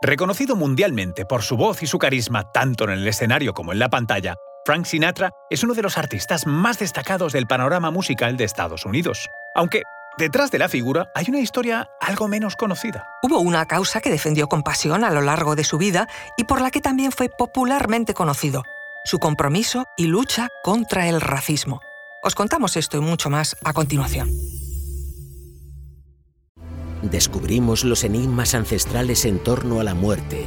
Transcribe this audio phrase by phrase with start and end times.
[0.00, 3.88] Reconocido mundialmente por su voz y su carisma tanto en el escenario como en la
[3.88, 8.86] pantalla, Frank Sinatra es uno de los artistas más destacados del panorama musical de Estados
[8.86, 9.28] Unidos.
[9.56, 9.82] Aunque
[10.16, 13.08] detrás de la figura hay una historia algo menos conocida.
[13.24, 16.06] Hubo una causa que defendió con pasión a lo largo de su vida
[16.36, 18.62] y por la que también fue popularmente conocido,
[19.04, 21.80] su compromiso y lucha contra el racismo.
[22.22, 24.30] Os contamos esto y mucho más a continuación.
[27.02, 30.44] Descubrimos los enigmas ancestrales en torno a la muerte,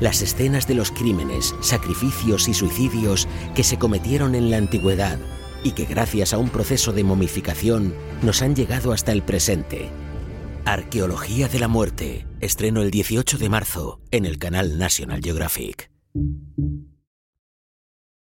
[0.00, 5.18] las escenas de los crímenes, sacrificios y suicidios que se cometieron en la antigüedad
[5.62, 9.88] y que gracias a un proceso de momificación nos han llegado hasta el presente.
[10.66, 15.90] Arqueología de la muerte, estreno el 18 de marzo en el canal National Geographic.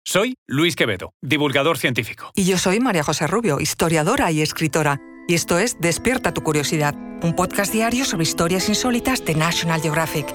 [0.04, 2.32] Soy Luis Quevedo, divulgador científico.
[2.34, 5.00] Y yo soy María José Rubio, historiadora y escritora.
[5.30, 10.26] Y esto es Despierta tu curiosidad, un podcast diario sobre historias insólitas de National Geographic.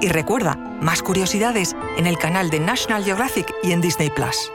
[0.00, 4.52] Y recuerda, más curiosidades en el canal de National Geographic y en Disney Plus.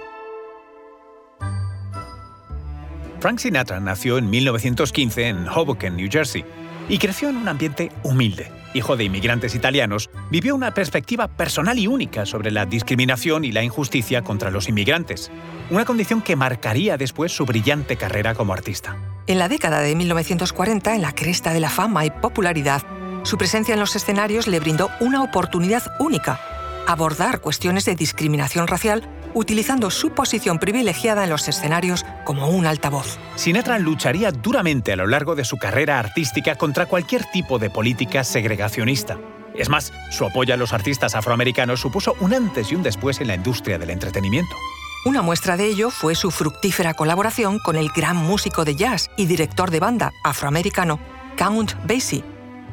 [3.20, 6.46] Frank Sinatra nació en 1915 en Hoboken, New Jersey,
[6.88, 8.50] y creció en un ambiente humilde.
[8.74, 13.62] Hijo de inmigrantes italianos, vivió una perspectiva personal y única sobre la discriminación y la
[13.62, 15.32] injusticia contra los inmigrantes,
[15.70, 18.98] una condición que marcaría después su brillante carrera como artista.
[19.32, 22.82] En la década de 1940, en la cresta de la fama y popularidad,
[23.24, 26.38] su presencia en los escenarios le brindó una oportunidad única,
[26.86, 33.20] abordar cuestiones de discriminación racial utilizando su posición privilegiada en los escenarios como un altavoz.
[33.38, 38.26] Sinatra lucharía duramente a lo largo de su carrera artística contra cualquier tipo de política
[38.26, 39.18] segregacionista.
[39.56, 43.30] Es más, su apoyo a los artistas afroamericanos supuso un antes y un después en
[43.30, 44.58] la industria del entretenimiento.
[45.04, 49.26] Una muestra de ello fue su fructífera colaboración con el gran músico de jazz y
[49.26, 51.00] director de banda afroamericano
[51.38, 52.24] Count Basie,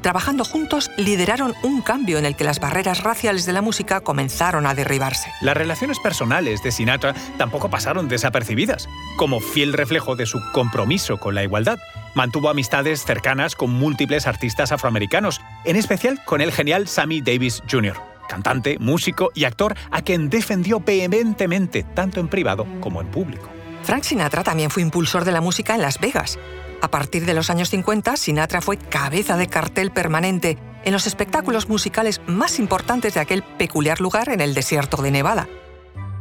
[0.02, 4.64] Trabajando juntos, lideraron un cambio en el que las barreras raciales de la música comenzaron
[4.66, 5.32] a derribarse.
[5.40, 8.88] Las relaciones personales de Sinatra tampoco pasaron desapercibidas.
[9.16, 11.80] Como fiel reflejo de su compromiso con la igualdad,
[12.14, 18.07] mantuvo amistades cercanas con múltiples artistas afroamericanos, en especial con el genial Sammy Davis Jr.,
[18.28, 23.48] cantante, músico y actor a quien defendió vehementemente tanto en privado como en público.
[23.82, 26.38] Frank Sinatra también fue impulsor de la música en Las Vegas,
[26.80, 31.68] a partir de los años 50, Sinatra fue cabeza de cartel permanente en los espectáculos
[31.68, 35.48] musicales más importantes de aquel peculiar lugar en el desierto de Nevada.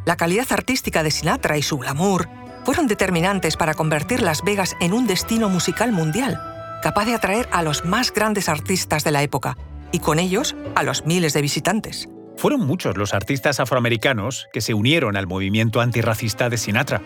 [0.05, 2.27] La calidad artística de Sinatra y su glamour
[2.65, 6.41] fueron determinantes para convertir Las Vegas en un destino musical mundial,
[6.81, 9.57] capaz de atraer a los más grandes artistas de la época,
[9.91, 12.09] y con ellos a los miles de visitantes.
[12.37, 17.01] Fueron muchos los artistas afroamericanos que se unieron al movimiento antirracista de Sinatra.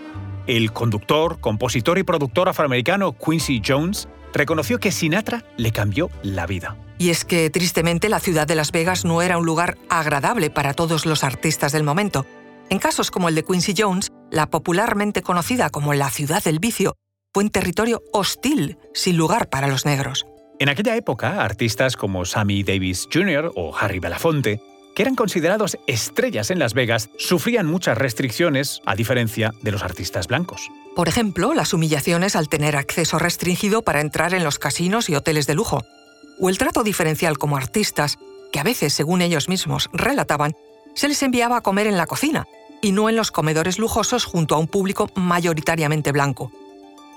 [0.45, 6.75] El conductor, compositor y productor afroamericano Quincy Jones reconoció que Sinatra le cambió la vida.
[6.97, 10.73] Y es que, tristemente, la ciudad de Las Vegas no era un lugar agradable para
[10.73, 12.25] todos los artistas del momento.
[12.69, 16.95] En casos como el de Quincy Jones, la popularmente conocida como la ciudad del vicio,
[17.33, 20.25] fue un territorio hostil, sin lugar para los negros.
[20.61, 23.51] En aquella época, artistas como Sammy Davis Jr.
[23.55, 24.61] o Harry Belafonte
[24.93, 30.27] que eran considerados estrellas en Las Vegas, sufrían muchas restricciones, a diferencia de los artistas
[30.27, 30.69] blancos.
[30.95, 35.47] Por ejemplo, las humillaciones al tener acceso restringido para entrar en los casinos y hoteles
[35.47, 35.81] de lujo,
[36.39, 38.19] o el trato diferencial como artistas,
[38.51, 40.53] que a veces, según ellos mismos relataban,
[40.93, 42.45] se les enviaba a comer en la cocina
[42.83, 46.51] y no en los comedores lujosos junto a un público mayoritariamente blanco.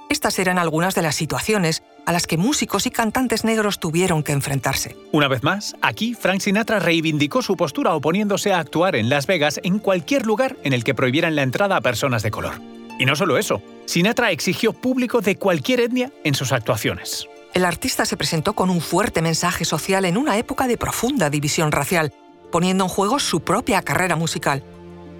[0.09, 4.33] Estas eran algunas de las situaciones a las que músicos y cantantes negros tuvieron que
[4.33, 4.97] enfrentarse.
[5.13, 9.61] Una vez más, aquí Frank Sinatra reivindicó su postura oponiéndose a actuar en Las Vegas
[9.63, 12.61] en cualquier lugar en el que prohibieran la entrada a personas de color.
[12.99, 17.29] Y no solo eso, Sinatra exigió público de cualquier etnia en sus actuaciones.
[17.53, 21.73] El artista se presentó con un fuerte mensaje social en una época de profunda división
[21.73, 22.13] racial,
[22.51, 24.65] poniendo en juego su propia carrera musical.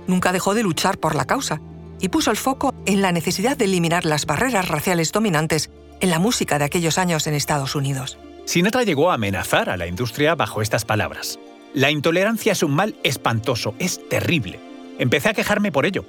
[0.07, 1.61] Nunca dejó de luchar por la causa
[2.01, 5.71] y puso el foco en la necesidad de eliminar las barreras raciales dominantes
[6.01, 8.19] en la música de aquellos años en Estados Unidos.
[8.45, 11.39] Sinatra llegó a amenazar a la industria bajo estas palabras.
[11.73, 14.61] La intolerancia es un mal espantoso, es terrible.
[14.99, 16.05] Empecé a quejarme por ello.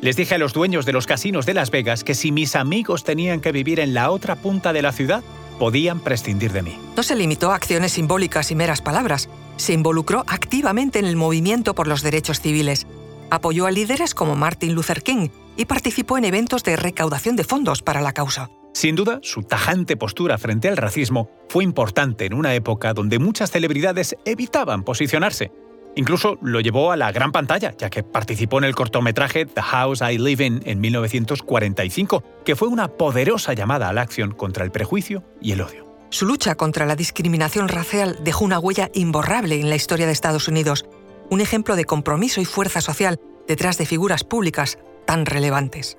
[0.00, 3.04] Les dije a los dueños de los casinos de Las Vegas que si mis amigos
[3.04, 5.22] tenían que vivir en la otra punta de la ciudad,
[5.58, 6.78] podían prescindir de mí.
[6.96, 9.28] No se limitó a acciones simbólicas y meras palabras.
[9.58, 12.86] Se involucró activamente en el movimiento por los derechos civiles.
[13.30, 17.82] Apoyó a líderes como Martin Luther King y participó en eventos de recaudación de fondos
[17.82, 18.50] para la causa.
[18.72, 23.50] Sin duda, su tajante postura frente al racismo fue importante en una época donde muchas
[23.50, 25.52] celebridades evitaban posicionarse.
[25.94, 30.00] Incluso lo llevó a la gran pantalla, ya que participó en el cortometraje The House
[30.00, 34.70] I Live In en 1945, que fue una poderosa llamada a la acción contra el
[34.70, 35.92] prejuicio y el odio.
[36.08, 40.48] Su lucha contra la discriminación racial dejó una huella imborrable en la historia de Estados
[40.48, 40.86] Unidos,
[41.30, 45.98] un ejemplo de compromiso y fuerza social detrás de figuras públicas tan relevantes.